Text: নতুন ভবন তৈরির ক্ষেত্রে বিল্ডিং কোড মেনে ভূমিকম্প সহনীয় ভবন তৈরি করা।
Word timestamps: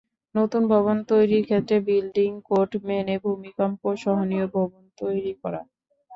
নতুন 0.35 0.63
ভবন 0.71 0.97
তৈরির 1.09 1.43
ক্ষেত্রে 1.45 1.77
বিল্ডিং 1.87 2.29
কোড 2.47 2.69
মেনে 2.87 3.15
ভূমিকম্প 3.23 3.81
সহনীয় 4.03 4.45
ভবন 4.55 4.83
তৈরি 4.97 5.33
করা। 5.41 5.61